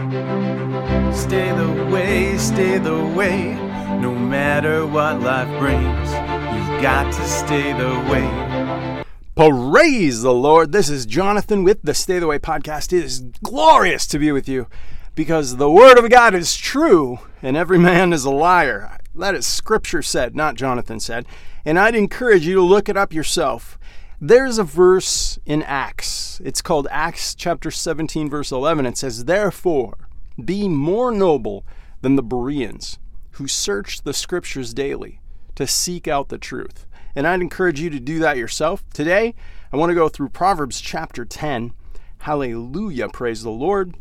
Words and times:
Stay 0.00 1.52
the 1.52 1.88
way, 1.92 2.38
stay 2.38 2.78
the 2.78 3.04
way, 3.14 3.52
no 4.00 4.14
matter 4.14 4.86
what 4.86 5.20
life 5.20 5.46
brings. 5.58 6.08
You've 6.08 6.80
got 6.80 7.12
to 7.12 7.22
stay 7.28 7.74
the 7.74 7.90
way. 8.10 9.04
Praise 9.36 10.22
the 10.22 10.32
Lord. 10.32 10.72
This 10.72 10.88
is 10.88 11.04
Jonathan 11.04 11.64
with 11.64 11.82
the 11.82 11.92
Stay 11.92 12.18
the 12.18 12.26
Way 12.26 12.38
podcast. 12.38 12.94
It 12.94 13.04
is 13.04 13.20
glorious 13.42 14.06
to 14.06 14.18
be 14.18 14.32
with 14.32 14.48
you 14.48 14.68
because 15.14 15.56
the 15.56 15.70
Word 15.70 15.98
of 15.98 16.08
God 16.08 16.34
is 16.34 16.56
true 16.56 17.18
and 17.42 17.54
every 17.54 17.78
man 17.78 18.14
is 18.14 18.24
a 18.24 18.30
liar. 18.30 18.96
That 19.14 19.34
is 19.34 19.46
Scripture 19.46 20.00
said, 20.00 20.34
not 20.34 20.54
Jonathan 20.54 20.98
said. 20.98 21.26
And 21.62 21.78
I'd 21.78 21.94
encourage 21.94 22.46
you 22.46 22.54
to 22.54 22.62
look 22.62 22.88
it 22.88 22.96
up 22.96 23.12
yourself. 23.12 23.78
There's 24.22 24.58
a 24.58 24.64
verse 24.64 25.38
in 25.46 25.62
Acts. 25.62 26.42
It's 26.44 26.60
called 26.60 26.86
Acts 26.90 27.34
chapter 27.34 27.70
17, 27.70 28.28
verse 28.28 28.52
11. 28.52 28.84
It 28.84 28.98
says, 28.98 29.24
Therefore, 29.24 29.96
be 30.44 30.68
more 30.68 31.10
noble 31.10 31.64
than 32.02 32.16
the 32.16 32.22
Bereans, 32.22 32.98
who 33.32 33.48
search 33.48 34.02
the 34.02 34.12
Scriptures 34.12 34.74
daily 34.74 35.22
to 35.54 35.66
seek 35.66 36.06
out 36.06 36.28
the 36.28 36.36
truth. 36.36 36.86
And 37.14 37.26
I'd 37.26 37.40
encourage 37.40 37.80
you 37.80 37.88
to 37.88 37.98
do 37.98 38.18
that 38.18 38.36
yourself. 38.36 38.84
Today, 38.92 39.34
I 39.72 39.78
want 39.78 39.88
to 39.88 39.94
go 39.94 40.10
through 40.10 40.28
Proverbs 40.28 40.82
chapter 40.82 41.24
10. 41.24 41.72
Hallelujah. 42.18 43.08
Praise 43.08 43.42
the 43.42 43.48
Lord. 43.48 43.96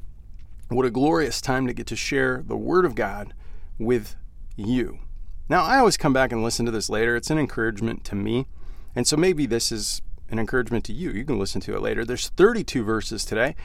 What 0.67 0.85
a 0.85 0.91
glorious 0.91 1.39
time 1.39 1.65
to 1.67 1.73
get 1.73 1.87
to 1.87 1.95
share 1.95 2.43
the 2.45 2.57
Word 2.57 2.83
of 2.83 2.93
God 2.93 3.33
with 3.77 4.17
you. 4.57 4.99
Now, 5.47 5.63
I 5.63 5.77
always 5.77 5.95
come 5.95 6.11
back 6.11 6.33
and 6.33 6.43
listen 6.43 6.65
to 6.65 6.73
this 6.73 6.89
later. 6.89 7.15
It's 7.15 7.31
an 7.31 7.39
encouragement 7.39 8.03
to 8.03 8.15
me. 8.15 8.47
And 8.95 9.07
so 9.07 9.15
maybe 9.15 9.45
this 9.45 9.71
is 9.71 10.01
an 10.31 10.39
encouragement 10.39 10.85
to 10.85 10.93
you. 10.93 11.11
You 11.11 11.25
can 11.25 11.39
listen 11.39 11.61
to 11.61 11.75
it 11.75 11.81
later. 11.81 12.05
There's 12.05 12.29
32 12.29 12.83
verses 12.83 13.25
today. 13.25 13.55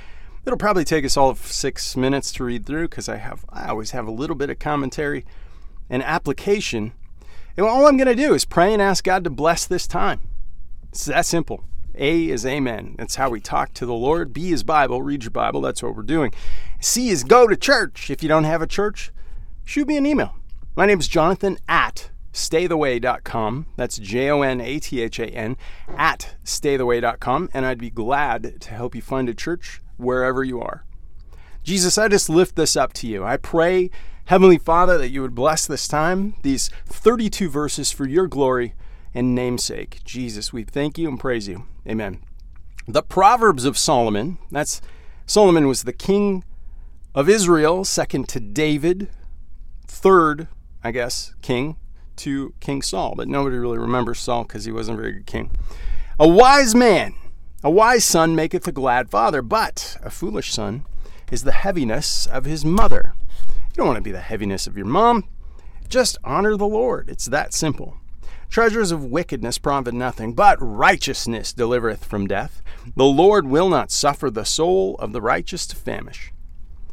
It'll 0.46 0.58
probably 0.58 0.84
take 0.84 1.04
us 1.04 1.16
all 1.16 1.30
of 1.30 1.38
six 1.38 1.96
minutes 1.96 2.30
to 2.32 2.44
read 2.44 2.66
through 2.66 2.88
because 2.88 3.08
I 3.08 3.16
have 3.16 3.44
I 3.48 3.68
always 3.68 3.92
have 3.92 4.06
a 4.06 4.12
little 4.12 4.36
bit 4.36 4.50
of 4.50 4.58
commentary 4.58 5.24
and 5.88 6.02
application. 6.02 6.92
And 7.56 7.64
all 7.66 7.86
I'm 7.86 7.96
going 7.96 8.08
to 8.08 8.14
do 8.14 8.34
is 8.34 8.44
pray 8.44 8.72
and 8.72 8.82
ask 8.82 9.04
God 9.04 9.24
to 9.24 9.30
bless 9.30 9.64
this 9.66 9.86
time. 9.86 10.20
It's 10.90 11.06
that 11.06 11.24
simple. 11.24 11.64
A 11.96 12.28
is 12.28 12.44
amen. 12.44 12.96
That's 12.98 13.14
how 13.14 13.30
we 13.30 13.40
talk 13.40 13.72
to 13.74 13.86
the 13.86 13.94
Lord. 13.94 14.32
B 14.32 14.50
is 14.50 14.64
Bible. 14.64 15.02
Read 15.02 15.22
your 15.22 15.30
Bible. 15.30 15.60
That's 15.60 15.82
what 15.82 15.94
we're 15.94 16.02
doing. 16.02 16.34
C 16.80 17.08
is 17.08 17.24
go 17.24 17.46
to 17.46 17.56
church. 17.56 18.10
If 18.10 18.22
you 18.22 18.28
don't 18.28 18.44
have 18.44 18.62
a 18.62 18.66
church, 18.66 19.12
shoot 19.64 19.86
me 19.86 19.96
an 19.96 20.04
email. 20.04 20.34
My 20.76 20.86
name 20.86 20.98
is 20.98 21.06
Jonathan 21.06 21.58
at 21.68 22.10
staytheway.com. 22.34 23.66
That's 23.76 23.96
J 23.96 24.28
O 24.30 24.42
N 24.42 24.60
A 24.60 24.78
T 24.80 25.00
H 25.00 25.18
A 25.20 25.26
N 25.26 25.56
at 25.96 26.34
staytheway.com. 26.44 27.48
And 27.54 27.64
I'd 27.64 27.78
be 27.78 27.90
glad 27.90 28.60
to 28.60 28.70
help 28.70 28.94
you 28.94 29.00
find 29.00 29.28
a 29.28 29.34
church 29.34 29.80
wherever 29.96 30.44
you 30.44 30.60
are. 30.60 30.84
Jesus, 31.62 31.96
I 31.96 32.08
just 32.08 32.28
lift 32.28 32.56
this 32.56 32.76
up 32.76 32.92
to 32.94 33.06
you. 33.06 33.24
I 33.24 33.38
pray, 33.38 33.90
Heavenly 34.26 34.58
Father, 34.58 34.98
that 34.98 35.08
you 35.08 35.22
would 35.22 35.34
bless 35.34 35.66
this 35.66 35.88
time, 35.88 36.34
these 36.42 36.68
32 36.86 37.48
verses 37.48 37.90
for 37.90 38.06
your 38.06 38.26
glory 38.26 38.74
and 39.14 39.34
namesake. 39.34 40.00
Jesus, 40.04 40.52
we 40.52 40.64
thank 40.64 40.98
you 40.98 41.08
and 41.08 41.18
praise 41.18 41.48
you. 41.48 41.66
Amen. 41.88 42.20
The 42.86 43.02
Proverbs 43.02 43.64
of 43.64 43.78
Solomon, 43.78 44.36
that's 44.50 44.82
Solomon 45.24 45.68
was 45.68 45.84
the 45.84 45.92
king 45.92 46.44
of 47.14 47.30
Israel, 47.30 47.84
second 47.84 48.28
to 48.30 48.40
David, 48.40 49.08
third, 49.86 50.48
I 50.82 50.90
guess, 50.90 51.34
king 51.40 51.76
to 52.18 52.54
King 52.60 52.82
Saul, 52.82 53.14
but 53.16 53.28
nobody 53.28 53.56
really 53.56 53.78
remembers 53.78 54.18
Saul 54.18 54.44
because 54.44 54.64
he 54.64 54.72
wasn't 54.72 54.98
a 54.98 55.02
very 55.02 55.12
good 55.14 55.26
king. 55.26 55.50
A 56.18 56.28
wise 56.28 56.74
man, 56.74 57.14
a 57.62 57.70
wise 57.70 58.04
son 58.04 58.34
maketh 58.36 58.68
a 58.68 58.72
glad 58.72 59.10
father, 59.10 59.42
but 59.42 59.96
a 60.02 60.10
foolish 60.10 60.52
son 60.52 60.86
is 61.30 61.44
the 61.44 61.52
heaviness 61.52 62.26
of 62.26 62.44
his 62.44 62.64
mother. 62.64 63.14
You 63.48 63.78
don't 63.78 63.86
want 63.86 63.96
to 63.96 64.02
be 64.02 64.12
the 64.12 64.20
heaviness 64.20 64.66
of 64.66 64.76
your 64.76 64.86
mom. 64.86 65.24
Just 65.88 66.18
honor 66.22 66.56
the 66.56 66.66
Lord. 66.66 67.08
It's 67.08 67.26
that 67.26 67.52
simple. 67.52 67.98
Treasures 68.48 68.92
of 68.92 69.04
wickedness 69.04 69.58
profit 69.58 69.94
nothing, 69.94 70.32
but 70.32 70.56
righteousness 70.60 71.52
delivereth 71.52 72.04
from 72.04 72.28
death. 72.28 72.62
The 72.94 73.04
Lord 73.04 73.48
will 73.48 73.68
not 73.68 73.90
suffer 73.90 74.30
the 74.30 74.44
soul 74.44 74.94
of 75.00 75.12
the 75.12 75.20
righteous 75.20 75.66
to 75.66 75.76
famish. 75.76 76.32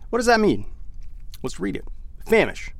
What 0.09 0.17
does 0.17 0.25
that 0.25 0.39
mean? 0.39 0.65
Let's 1.43 1.59
read 1.59 1.75
it. 1.75 1.85
Famish. 2.25 2.71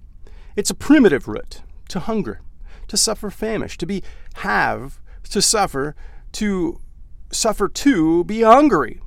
It's 0.55 0.69
a 0.69 0.75
primitive 0.75 1.27
root 1.27 1.61
to 1.91 1.99
hunger, 1.99 2.41
to 2.87 2.97
suffer 2.97 3.29
famish, 3.29 3.77
to 3.77 3.85
be 3.85 4.03
have, 4.35 4.99
to 5.29 5.41
suffer, 5.41 5.95
to 6.33 6.79
suffer 7.31 7.69
to 7.69 8.23
be 8.25 8.41
hungry. 8.41 9.01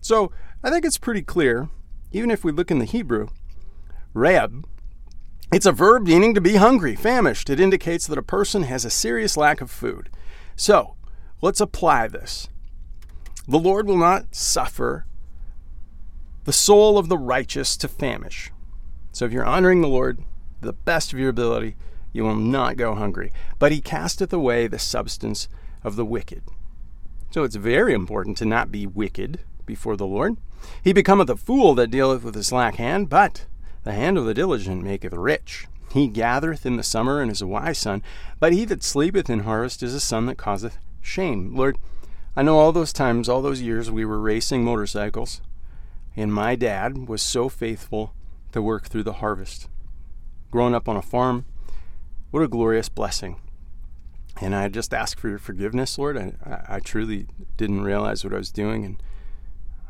So 0.00 0.32
I 0.62 0.70
think 0.70 0.84
it's 0.84 0.98
pretty 0.98 1.22
clear, 1.22 1.68
even 2.12 2.30
if 2.30 2.44
we 2.44 2.52
look 2.52 2.70
in 2.70 2.78
the 2.78 2.84
Hebrew, 2.84 3.28
Reb, 4.12 4.66
it's 5.52 5.66
a 5.66 5.72
verb 5.72 6.06
meaning 6.06 6.34
to 6.34 6.40
be 6.40 6.56
hungry, 6.56 6.96
famished. 6.96 7.48
It 7.48 7.60
indicates 7.60 8.06
that 8.06 8.18
a 8.18 8.22
person 8.22 8.64
has 8.64 8.84
a 8.84 8.90
serious 8.90 9.36
lack 9.36 9.60
of 9.60 9.70
food. 9.70 10.10
So 10.56 10.96
let's 11.40 11.60
apply 11.60 12.08
this. 12.08 12.48
The 13.46 13.58
Lord 13.58 13.86
will 13.86 13.98
not 13.98 14.34
suffer 14.34 15.06
the 16.44 16.52
soul 16.52 16.98
of 16.98 17.08
the 17.08 17.18
righteous 17.18 17.76
to 17.78 17.88
famish. 17.88 18.50
So 19.12 19.24
if 19.24 19.32
you're 19.32 19.44
honoring 19.44 19.80
the 19.80 19.88
Lord, 19.88 20.18
the 20.60 20.72
best 20.72 21.12
of 21.12 21.18
your 21.18 21.28
ability, 21.28 21.76
you 22.14 22.22
will 22.22 22.36
not 22.36 22.78
go 22.78 22.94
hungry. 22.94 23.30
But 23.58 23.72
he 23.72 23.82
casteth 23.82 24.32
away 24.32 24.66
the 24.66 24.78
substance 24.78 25.48
of 25.82 25.96
the 25.96 26.04
wicked. 26.06 26.44
So 27.30 27.42
it's 27.42 27.56
very 27.56 27.92
important 27.92 28.38
to 28.38 28.46
not 28.46 28.72
be 28.72 28.86
wicked 28.86 29.40
before 29.66 29.96
the 29.96 30.06
Lord. 30.06 30.38
He 30.82 30.94
becometh 30.94 31.28
a 31.28 31.36
fool 31.36 31.74
that 31.74 31.90
dealeth 31.90 32.22
with 32.22 32.36
his 32.36 32.46
slack 32.46 32.76
hand, 32.76 33.10
but 33.10 33.44
the 33.82 33.92
hand 33.92 34.16
of 34.16 34.24
the 34.24 34.32
diligent 34.32 34.82
maketh 34.82 35.12
rich. 35.12 35.66
He 35.92 36.06
gathereth 36.06 36.64
in 36.64 36.76
the 36.76 36.82
summer 36.82 37.20
and 37.20 37.30
is 37.30 37.42
a 37.42 37.46
wise 37.46 37.78
son, 37.78 38.02
but 38.40 38.52
he 38.52 38.64
that 38.66 38.82
sleepeth 38.82 39.28
in 39.28 39.40
harvest 39.40 39.82
is 39.82 39.94
a 39.94 40.00
son 40.00 40.26
that 40.26 40.38
causeth 40.38 40.78
shame. 41.00 41.54
Lord, 41.54 41.76
I 42.36 42.42
know 42.42 42.58
all 42.58 42.72
those 42.72 42.92
times, 42.92 43.28
all 43.28 43.42
those 43.42 43.60
years 43.60 43.90
we 43.90 44.04
were 44.04 44.18
racing 44.18 44.64
motorcycles, 44.64 45.40
and 46.16 46.32
my 46.32 46.56
dad 46.56 47.08
was 47.08 47.22
so 47.22 47.48
faithful 47.48 48.14
to 48.52 48.62
work 48.62 48.86
through 48.86 49.02
the 49.02 49.14
harvest. 49.14 49.68
Growing 50.50 50.74
up 50.74 50.88
on 50.88 50.96
a 50.96 51.02
farm, 51.02 51.44
what 52.34 52.42
a 52.42 52.48
glorious 52.48 52.88
blessing. 52.88 53.36
And 54.40 54.56
I 54.56 54.66
just 54.66 54.92
ask 54.92 55.20
for 55.20 55.28
your 55.28 55.38
forgiveness, 55.38 55.96
Lord. 55.96 56.18
I, 56.18 56.64
I 56.68 56.80
truly 56.80 57.28
didn't 57.56 57.84
realize 57.84 58.24
what 58.24 58.34
I 58.34 58.38
was 58.38 58.50
doing, 58.50 58.84
and 58.84 59.02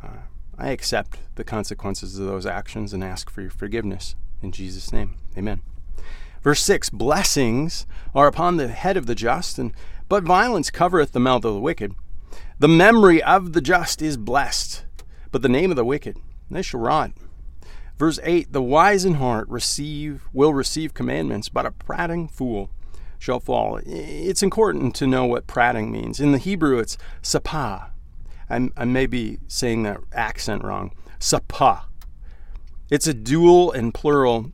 uh, 0.03 0.27
I 0.59 0.69
accept 0.69 1.21
the 1.37 1.44
consequences 1.44 2.19
of 2.19 2.27
those 2.27 2.44
actions 2.44 2.93
and 2.93 3.03
ask 3.03 3.31
for 3.31 3.41
your 3.41 3.49
forgiveness. 3.49 4.15
In 4.43 4.53
Jesus' 4.53 4.93
name, 4.93 5.15
amen. 5.38 5.62
Verse 6.43 6.62
6 6.62 6.91
Blessings 6.91 7.87
are 8.15 8.27
upon 8.27 8.59
the 8.59 8.69
head 8.69 8.99
of 8.99 9.06
the 9.06 9.15
just, 9.15 9.59
and 9.59 9.72
but 10.11 10.22
violence 10.22 10.71
covereth 10.71 11.12
the 11.12 11.21
mouth 11.21 11.47
of 11.47 11.55
the 11.55 11.61
wicked. 11.61 11.94
The 12.59 12.69
memory 12.69 13.22
of 13.22 13.55
the 13.55 13.62
just 13.62 14.03
is 14.03 14.19
blessed, 14.19 14.84
but 15.32 15.41
the 15.41 15.49
name 15.49 15.71
of 15.71 15.76
the 15.76 15.84
wicked 15.87 16.19
they 16.50 16.61
shall 16.61 16.81
rot. 16.81 17.12
Verse 17.99 18.19
8 18.22 18.53
The 18.53 18.62
wise 18.62 19.05
in 19.05 19.15
heart 19.15 19.49
receive 19.49 20.28
will 20.32 20.53
receive 20.53 20.94
commandments, 20.94 21.49
but 21.49 21.66
a 21.66 21.71
prating 21.71 22.28
fool 22.28 22.71
shall 23.19 23.41
fall. 23.41 23.81
It's 23.87 24.43
important 24.43 24.94
to 24.97 25.06
know 25.06 25.25
what 25.25 25.47
prating 25.47 25.91
means. 25.91 26.21
In 26.21 26.32
the 26.32 26.38
Hebrew, 26.38 26.78
it's 26.78 26.99
sapah. 27.22 27.91
I'm, 28.50 28.72
I 28.77 28.84
may 28.84 29.06
be 29.06 29.38
saying 29.49 29.84
that 29.84 30.00
accent 30.12 30.62
wrong. 30.62 30.93
Sapah. 31.19 31.84
It's 32.91 33.06
a 33.06 33.15
dual 33.15 33.72
and 33.72 33.94
plural. 33.94 34.53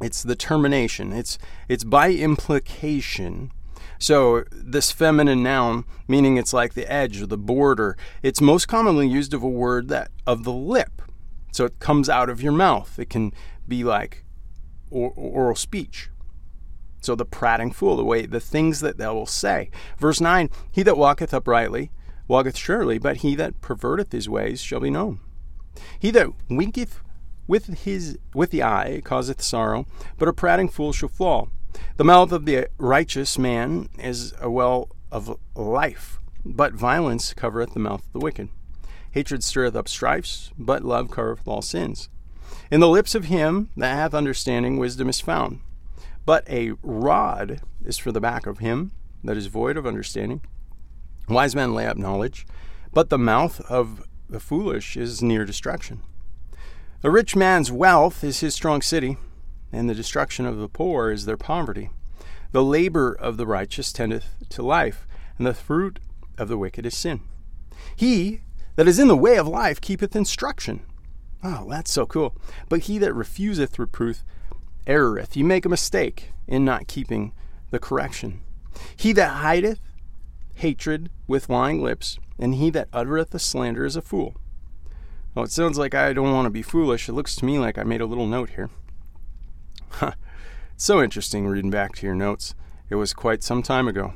It's 0.00 0.22
the 0.22 0.34
termination. 0.34 1.12
It's 1.12 1.38
it's 1.68 1.84
by 1.84 2.10
implication. 2.10 3.52
So 3.98 4.44
this 4.50 4.90
feminine 4.90 5.42
noun, 5.42 5.84
meaning 6.08 6.36
it's 6.36 6.52
like 6.52 6.74
the 6.74 6.90
edge 6.92 7.22
or 7.22 7.26
the 7.26 7.38
border, 7.38 7.96
it's 8.22 8.40
most 8.40 8.66
commonly 8.66 9.08
used 9.08 9.32
of 9.32 9.42
a 9.42 9.48
word 9.48 9.88
that 9.88 10.10
of 10.26 10.42
the 10.44 10.52
lip. 10.52 11.00
So 11.54 11.64
it 11.64 11.78
comes 11.78 12.08
out 12.08 12.28
of 12.28 12.42
your 12.42 12.50
mouth. 12.50 12.98
It 12.98 13.08
can 13.08 13.32
be 13.68 13.84
like 13.84 14.24
oral 14.90 15.54
speech. 15.54 16.10
So 17.00 17.14
the 17.14 17.24
prating 17.24 17.70
fool, 17.70 17.96
the 17.96 18.04
way 18.04 18.26
the 18.26 18.40
things 18.40 18.80
that 18.80 18.98
they 18.98 19.06
will 19.06 19.24
say. 19.24 19.70
Verse 19.96 20.20
9, 20.20 20.50
he 20.72 20.82
that 20.82 20.98
walketh 20.98 21.32
uprightly 21.32 21.92
walketh 22.26 22.56
surely, 22.56 22.98
but 22.98 23.18
he 23.18 23.36
that 23.36 23.60
perverteth 23.60 24.10
his 24.10 24.28
ways 24.28 24.62
shall 24.62 24.80
be 24.80 24.90
known. 24.90 25.20
He 25.96 26.10
that 26.10 26.30
winketh 26.50 27.00
with 27.46 27.84
his 27.84 28.18
with 28.34 28.50
the 28.50 28.64
eye 28.64 29.00
causeth 29.04 29.40
sorrow, 29.40 29.86
but 30.18 30.26
a 30.26 30.32
prating 30.32 30.68
fool 30.68 30.92
shall 30.92 31.08
fall. 31.08 31.50
The 31.98 32.04
mouth 32.04 32.32
of 32.32 32.46
the 32.46 32.68
righteous 32.78 33.38
man 33.38 33.90
is 33.96 34.34
a 34.40 34.50
well 34.50 34.88
of 35.12 35.38
life, 35.54 36.18
but 36.44 36.72
violence 36.72 37.32
covereth 37.32 37.74
the 37.74 37.80
mouth 37.80 38.04
of 38.06 38.12
the 38.12 38.18
wicked. 38.18 38.48
Hatred 39.14 39.44
stirreth 39.44 39.76
up 39.76 39.86
strifes, 39.86 40.50
but 40.58 40.82
love 40.82 41.08
covereth 41.08 41.46
all 41.46 41.62
sins. 41.62 42.08
In 42.68 42.80
the 42.80 42.88
lips 42.88 43.14
of 43.14 43.26
him 43.26 43.68
that 43.76 43.94
hath 43.94 44.12
understanding, 44.12 44.76
wisdom 44.76 45.08
is 45.08 45.20
found. 45.20 45.60
But 46.26 46.44
a 46.50 46.72
rod 46.82 47.60
is 47.84 47.96
for 47.96 48.10
the 48.10 48.20
back 48.20 48.44
of 48.44 48.58
him 48.58 48.90
that 49.22 49.36
is 49.36 49.46
void 49.46 49.76
of 49.76 49.86
understanding. 49.86 50.40
Wise 51.28 51.54
men 51.54 51.74
lay 51.74 51.86
up 51.86 51.96
knowledge, 51.96 52.44
but 52.92 53.08
the 53.08 53.16
mouth 53.16 53.60
of 53.70 54.02
the 54.28 54.40
foolish 54.40 54.96
is 54.96 55.22
near 55.22 55.44
destruction. 55.44 56.02
A 57.04 57.10
rich 57.10 57.36
man's 57.36 57.70
wealth 57.70 58.24
is 58.24 58.40
his 58.40 58.56
strong 58.56 58.82
city, 58.82 59.16
and 59.70 59.88
the 59.88 59.94
destruction 59.94 60.44
of 60.44 60.58
the 60.58 60.68
poor 60.68 61.12
is 61.12 61.24
their 61.24 61.36
poverty. 61.36 61.90
The 62.50 62.64
labor 62.64 63.12
of 63.12 63.36
the 63.36 63.46
righteous 63.46 63.92
tendeth 63.92 64.34
to 64.48 64.62
life, 64.64 65.06
and 65.38 65.46
the 65.46 65.54
fruit 65.54 66.00
of 66.36 66.48
the 66.48 66.58
wicked 66.58 66.84
is 66.84 66.96
sin. 66.96 67.20
He 67.94 68.40
that 68.76 68.88
is 68.88 68.98
in 68.98 69.08
the 69.08 69.16
way 69.16 69.36
of 69.36 69.46
life 69.46 69.80
keepeth 69.80 70.16
instruction. 70.16 70.84
Oh, 71.42 71.66
that's 71.68 71.92
so 71.92 72.06
cool. 72.06 72.36
But 72.68 72.80
he 72.80 72.98
that 72.98 73.14
refuseth 73.14 73.78
reproof 73.78 74.24
erroreth. 74.86 75.36
You 75.36 75.44
make 75.44 75.64
a 75.64 75.70
mistake 75.70 76.32
in 76.46 76.64
not 76.64 76.88
keeping 76.88 77.32
the 77.70 77.78
correction. 77.78 78.40
He 78.96 79.12
that 79.12 79.42
hideth 79.42 79.80
hatred 80.54 81.10
with 81.26 81.48
lying 81.48 81.82
lips, 81.82 82.18
and 82.38 82.54
he 82.54 82.70
that 82.70 82.88
uttereth 82.92 83.34
a 83.34 83.38
slander 83.38 83.84
is 83.84 83.96
a 83.96 84.02
fool. 84.02 84.34
Well, 85.34 85.44
it 85.44 85.50
sounds 85.50 85.78
like 85.78 85.94
I 85.94 86.12
don't 86.12 86.32
want 86.32 86.46
to 86.46 86.50
be 86.50 86.62
foolish. 86.62 87.08
It 87.08 87.12
looks 87.12 87.34
to 87.36 87.44
me 87.44 87.58
like 87.58 87.76
I 87.76 87.82
made 87.82 88.00
a 88.00 88.06
little 88.06 88.26
note 88.26 88.50
here. 88.50 88.70
Huh. 89.90 90.12
So 90.76 91.02
interesting 91.02 91.46
reading 91.46 91.70
back 91.70 91.94
to 91.96 92.06
your 92.06 92.14
notes. 92.14 92.54
It 92.88 92.96
was 92.96 93.12
quite 93.12 93.42
some 93.42 93.62
time 93.62 93.88
ago. 93.88 94.14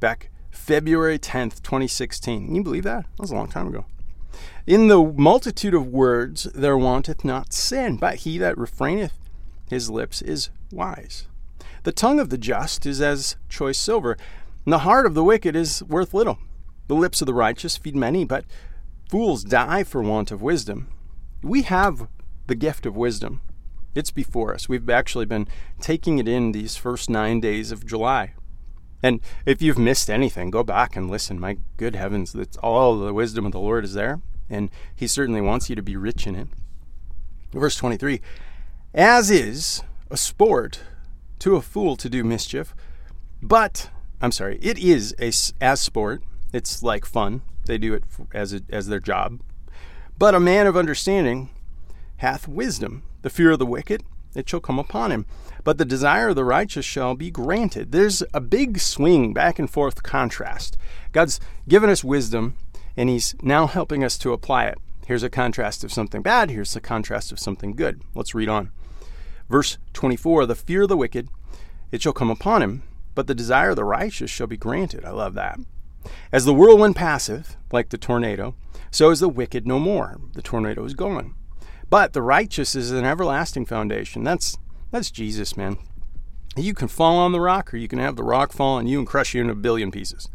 Back 0.00 0.30
February 0.52 1.18
10th, 1.18 1.62
2016. 1.62 2.46
Can 2.46 2.54
you 2.54 2.62
believe 2.62 2.84
that? 2.84 3.06
That 3.16 3.20
was 3.20 3.32
a 3.32 3.34
long 3.34 3.48
time 3.48 3.66
ago. 3.66 3.86
In 4.66 4.86
the 4.86 5.02
multitude 5.02 5.74
of 5.74 5.88
words 5.88 6.44
there 6.54 6.78
wanteth 6.78 7.24
not 7.24 7.52
sin, 7.52 7.96
but 7.96 8.16
he 8.18 8.38
that 8.38 8.56
refraineth 8.56 9.12
his 9.68 9.90
lips 9.90 10.22
is 10.22 10.50
wise. 10.70 11.26
The 11.82 11.90
tongue 11.90 12.20
of 12.20 12.28
the 12.28 12.38
just 12.38 12.86
is 12.86 13.00
as 13.00 13.36
choice 13.48 13.78
silver, 13.78 14.16
and 14.64 14.72
the 14.72 14.80
heart 14.80 15.06
of 15.06 15.14
the 15.14 15.24
wicked 15.24 15.56
is 15.56 15.82
worth 15.82 16.14
little. 16.14 16.38
The 16.86 16.94
lips 16.94 17.20
of 17.20 17.26
the 17.26 17.34
righteous 17.34 17.76
feed 17.76 17.96
many, 17.96 18.24
but 18.24 18.44
fools 19.08 19.42
die 19.42 19.82
for 19.82 20.02
want 20.02 20.30
of 20.30 20.42
wisdom. 20.42 20.88
We 21.42 21.62
have 21.62 22.06
the 22.46 22.54
gift 22.54 22.86
of 22.86 22.96
wisdom. 22.96 23.40
It's 23.94 24.10
before 24.10 24.54
us. 24.54 24.68
We've 24.68 24.88
actually 24.88 25.26
been 25.26 25.48
taking 25.80 26.18
it 26.18 26.28
in 26.28 26.52
these 26.52 26.76
first 26.76 27.10
nine 27.10 27.40
days 27.40 27.72
of 27.72 27.84
July. 27.84 28.34
And 29.02 29.20
if 29.44 29.60
you've 29.60 29.78
missed 29.78 30.08
anything, 30.08 30.50
go 30.50 30.62
back 30.62 30.94
and 30.94 31.10
listen. 31.10 31.40
My 31.40 31.58
good 31.76 31.96
heavens, 31.96 32.32
that's 32.32 32.56
all 32.58 32.98
the 32.98 33.12
wisdom 33.12 33.44
of 33.44 33.52
the 33.52 33.60
Lord 33.60 33.84
is 33.84 33.94
there, 33.94 34.20
and 34.48 34.70
He 34.94 35.06
certainly 35.06 35.40
wants 35.40 35.68
you 35.68 35.76
to 35.76 35.82
be 35.82 35.96
rich 35.96 36.26
in 36.26 36.36
it. 36.36 36.48
Verse 37.52 37.76
23 37.76 38.20
As 38.94 39.30
is 39.30 39.82
a 40.10 40.16
sport 40.16 40.80
to 41.40 41.56
a 41.56 41.62
fool 41.62 41.96
to 41.96 42.08
do 42.08 42.22
mischief, 42.22 42.74
but, 43.42 43.90
I'm 44.20 44.30
sorry, 44.30 44.58
it 44.62 44.78
is 44.78 45.14
a, 45.18 45.32
as 45.62 45.80
sport. 45.80 46.22
It's 46.52 46.82
like 46.82 47.04
fun. 47.04 47.42
They 47.66 47.78
do 47.78 47.94
it 47.94 48.04
as, 48.32 48.52
a, 48.52 48.60
as 48.70 48.86
their 48.86 49.00
job. 49.00 49.40
But 50.18 50.34
a 50.34 50.40
man 50.40 50.66
of 50.66 50.76
understanding 50.76 51.50
hath 52.18 52.46
wisdom. 52.46 53.02
The 53.22 53.30
fear 53.30 53.50
of 53.50 53.58
the 53.58 53.66
wicked, 53.66 54.04
it 54.34 54.48
shall 54.48 54.60
come 54.60 54.78
upon 54.78 55.12
him 55.12 55.26
but 55.64 55.78
the 55.78 55.84
desire 55.84 56.28
of 56.28 56.36
the 56.36 56.44
righteous 56.44 56.84
shall 56.84 57.14
be 57.14 57.30
granted. 57.30 57.92
There's 57.92 58.22
a 58.34 58.40
big 58.40 58.78
swing, 58.78 59.32
back 59.32 59.58
and 59.58 59.70
forth 59.70 60.02
contrast. 60.02 60.76
God's 61.12 61.40
given 61.68 61.90
us 61.90 62.02
wisdom, 62.02 62.54
and 62.96 63.08
He's 63.08 63.34
now 63.42 63.66
helping 63.66 64.02
us 64.02 64.18
to 64.18 64.32
apply 64.32 64.66
it. 64.66 64.78
Here's 65.06 65.22
a 65.22 65.30
contrast 65.30 65.84
of 65.84 65.92
something 65.92 66.22
bad, 66.22 66.50
here's 66.50 66.74
a 66.76 66.80
contrast 66.80 67.32
of 67.32 67.38
something 67.38 67.74
good. 67.74 68.02
Let's 68.14 68.34
read 68.34 68.48
on. 68.48 68.70
Verse 69.48 69.78
24 69.92 70.46
The 70.46 70.54
fear 70.54 70.82
of 70.82 70.88
the 70.88 70.96
wicked, 70.96 71.28
it 71.90 72.02
shall 72.02 72.12
come 72.12 72.30
upon 72.30 72.62
him, 72.62 72.82
but 73.14 73.26
the 73.26 73.34
desire 73.34 73.70
of 73.70 73.76
the 73.76 73.84
righteous 73.84 74.30
shall 74.30 74.46
be 74.46 74.56
granted. 74.56 75.04
I 75.04 75.10
love 75.10 75.34
that. 75.34 75.58
As 76.32 76.44
the 76.44 76.54
whirlwind 76.54 76.96
passeth, 76.96 77.56
like 77.70 77.90
the 77.90 77.98
tornado, 77.98 78.54
so 78.90 79.10
is 79.10 79.20
the 79.20 79.28
wicked 79.28 79.66
no 79.66 79.78
more. 79.78 80.18
The 80.34 80.42
tornado 80.42 80.84
is 80.84 80.94
gone. 80.94 81.34
But 81.92 82.14
the 82.14 82.22
righteous 82.22 82.74
is 82.74 82.90
an 82.90 83.04
everlasting 83.04 83.66
foundation. 83.66 84.24
That's 84.24 84.56
that's 84.90 85.10
Jesus, 85.10 85.58
man. 85.58 85.76
You 86.56 86.72
can 86.72 86.88
fall 86.88 87.18
on 87.18 87.32
the 87.32 87.40
rock, 87.40 87.74
or 87.74 87.76
you 87.76 87.86
can 87.86 87.98
have 87.98 88.16
the 88.16 88.24
rock 88.24 88.50
fall 88.50 88.78
on 88.78 88.86
you 88.86 88.98
and 88.98 89.06
crush 89.06 89.34
you 89.34 89.42
into 89.42 89.52
a 89.52 89.56
billion 89.56 89.90
pieces. 89.90 90.30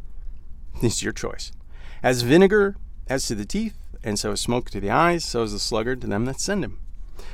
It's 0.83 1.01
your 1.01 1.13
choice. 1.13 1.51
As 2.03 2.21
vinegar 2.21 2.75
as 3.07 3.25
to 3.25 3.33
the 3.33 3.43
teeth, 3.43 3.75
and 4.03 4.19
so 4.19 4.33
is 4.33 4.39
smoke 4.39 4.69
to 4.69 4.79
the 4.79 4.91
eyes, 4.91 5.25
so 5.25 5.41
is 5.41 5.51
the 5.51 5.57
sluggard 5.57 5.99
to 6.01 6.07
them 6.07 6.25
that 6.25 6.39
send 6.39 6.63
him. 6.63 6.79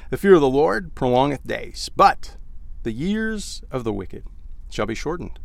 The 0.10 0.16
fear 0.16 0.36
of 0.36 0.42
the 0.42 0.48
Lord 0.48 0.96
prolongeth 0.96 1.46
days, 1.46 1.90
but 1.94 2.38
the 2.84 2.94
years 2.94 3.62
of 3.72 3.84
the 3.84 3.92
wicked 3.92 4.24
shall 4.70 4.86
be 4.86 4.96
shortened. 4.96 5.38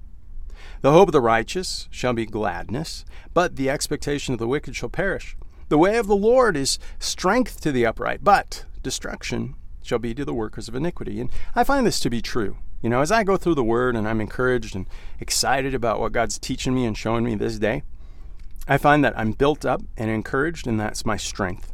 The 0.83 0.93
hope 0.93 1.09
of 1.09 1.13
the 1.13 1.21
righteous 1.21 1.89
shall 1.91 2.13
be 2.13 2.27
gladness, 2.27 3.05
but 3.35 3.57
the 3.57 3.71
expectation 3.71 4.35
of 4.35 4.39
the 4.39 4.47
wicked 4.47 4.77
shall 4.77 4.89
perish. 4.89 5.37
The 5.69 5.79
way 5.79 5.99
of 5.99 6.07
the 6.07 6.17
Lord 6.17 6.57
is 6.57 6.79
strength 6.99 7.61
to 7.61 7.73
the 7.73 7.85
upright, 7.85 8.25
but 8.25 8.65
destruction 8.83 9.55
shall 9.83 9.99
be 9.99 10.15
to 10.15 10.25
the 10.25 10.35
workers 10.35 10.69
of 10.69 10.75
iniquity. 10.75 11.21
And 11.21 11.31
I 11.55 11.65
find 11.65 11.87
this 11.87 12.01
to 12.01 12.11
be 12.11 12.23
true. 12.23 12.57
You 12.81 12.89
know, 12.89 13.01
as 13.01 13.13
I 13.13 13.25
go 13.25 13.37
through 13.37 13.57
the 13.57 13.65
Word 13.65 13.97
and 13.97 14.09
I'm 14.09 14.21
encouraged 14.21 14.75
and 14.75 14.87
excited 15.21 15.75
about 15.75 16.01
what 16.01 16.13
God's 16.13 16.39
teaching 16.39 16.75
me 16.75 16.87
and 16.87 16.97
showing 16.97 17.25
me 17.25 17.35
this 17.35 17.59
day, 17.59 17.83
I 18.67 18.79
find 18.79 19.05
that 19.05 19.19
I'm 19.19 19.33
built 19.33 19.67
up 19.67 19.83
and 19.97 20.11
encouraged, 20.11 20.67
and 20.67 20.79
that's 20.79 21.05
my 21.05 21.17
strength. 21.17 21.73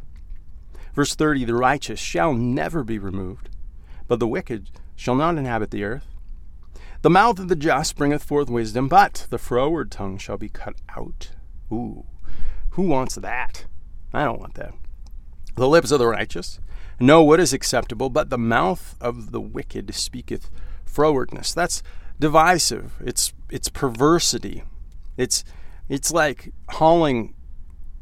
Verse 0.93 1.13
30 1.13 1.45
The 1.45 1.55
righteous 1.55 1.99
shall 1.99 2.33
never 2.33 2.83
be 2.83 2.97
removed, 2.97 3.49
but 4.07 4.19
the 4.19 4.27
wicked 4.27 4.71
shall 4.95 5.15
not 5.15 5.37
inhabit 5.37 5.71
the 5.71 5.83
earth. 5.83 6.07
The 7.01 7.09
mouth 7.09 7.39
of 7.39 7.49
the 7.49 7.55
just 7.55 7.95
bringeth 7.95 8.23
forth 8.23 8.49
wisdom, 8.49 8.87
but 8.87 9.27
the 9.29 9.37
froward 9.37 9.91
tongue 9.91 10.17
shall 10.17 10.37
be 10.37 10.49
cut 10.49 10.75
out. 10.97 11.31
Ooh, 11.71 12.05
who 12.71 12.83
wants 12.83 13.15
that? 13.15 13.65
I 14.15 14.23
don't 14.23 14.39
want 14.39 14.55
that. 14.55 14.73
The 15.55 15.67
lips 15.67 15.91
of 15.91 15.99
the 15.99 16.07
righteous 16.07 16.59
know 16.99 17.23
what 17.23 17.39
is 17.39 17.53
acceptable, 17.53 18.09
but 18.09 18.29
the 18.29 18.37
mouth 18.37 18.95
of 19.01 19.31
the 19.31 19.41
wicked 19.41 19.93
speaketh 19.93 20.49
frowardness. 20.85 21.53
That's 21.53 21.83
divisive. 22.19 22.93
It's 23.03 23.33
it's 23.49 23.69
perversity. 23.69 24.63
It's 25.17 25.43
it's 25.89 26.11
like 26.11 26.51
hauling 26.69 27.35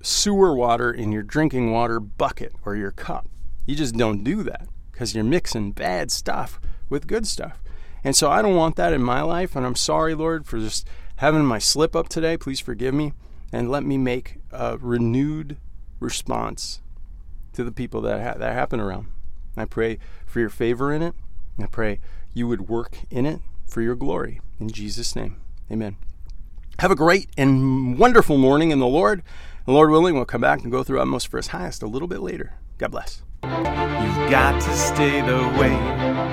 sewer 0.02 0.54
water 0.56 0.92
in 0.92 1.12
your 1.12 1.24
drinking 1.24 1.72
water 1.72 2.00
bucket 2.00 2.54
or 2.66 2.76
your 2.76 2.92
cup. 2.92 3.28
You 3.66 3.76
just 3.76 3.96
don't 3.96 4.24
do 4.24 4.44
that 4.44 4.68
because 4.92 5.16
you're 5.16 5.24
mixing 5.24 5.72
bad 5.72 6.12
stuff 6.12 6.60
with 6.90 7.08
good 7.08 7.26
stuff. 7.26 7.62
And 8.04 8.16
so 8.16 8.30
I 8.30 8.42
don't 8.42 8.56
want 8.56 8.76
that 8.76 8.94
in 8.94 9.02
my 9.02 9.22
life. 9.22 9.56
And 9.56 9.66
I'm 9.66 9.76
sorry, 9.76 10.14
Lord, 10.14 10.46
for 10.46 10.60
just 10.60 10.88
having 11.18 11.46
my 11.46 11.60
slip 11.60 11.96
up 11.96 12.10
today. 12.10 12.38
Please 12.38 12.60
forgive 12.60 12.94
me 12.94 13.14
and 13.52 13.72
let 13.72 13.84
me 13.84 13.98
make 13.98 14.38
a 14.52 14.78
renewed 14.78 15.58
response 16.04 16.82
to 17.54 17.64
the 17.64 17.72
people 17.72 18.02
that 18.02 18.22
ha- 18.22 18.38
that 18.38 18.54
happen 18.54 18.80
around. 18.80 19.08
I 19.56 19.66
pray 19.66 20.00
for 20.26 20.40
your 20.40 20.50
favor 20.50 20.92
in 20.92 21.02
it. 21.02 21.16
I 21.60 21.68
pray 21.68 22.00
you 22.34 22.48
would 22.48 22.68
work 22.68 23.00
in 23.10 23.26
it 23.26 23.42
for 23.68 23.82
your 23.82 23.96
glory. 23.96 24.42
In 24.60 24.70
Jesus' 24.70 25.16
name, 25.16 25.38
amen. 25.72 25.96
Have 26.80 26.92
a 26.92 26.96
great 26.96 27.30
and 27.38 27.98
wonderful 27.98 28.38
morning 28.38 28.72
in 28.72 28.80
the 28.80 28.88
Lord. 28.88 29.24
And 29.66 29.76
Lord 29.76 29.92
willing, 29.92 30.16
we'll 30.16 30.26
come 30.26 30.42
back 30.42 30.64
and 30.64 30.72
go 30.72 30.84
through 30.84 31.00
Utmost 31.00 31.28
for 31.28 31.38
His 31.38 31.48
Highest 31.48 31.84
a 31.84 31.88
little 31.88 32.08
bit 32.08 32.20
later. 32.20 32.54
God 32.78 32.92
bless. 32.92 33.22
You've 33.44 34.30
got 34.32 34.60
to 34.62 34.76
stay 34.76 35.22
the 35.22 35.38
way 35.60 36.33